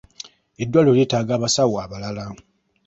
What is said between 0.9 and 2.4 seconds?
lyetaaga abasawo abalala.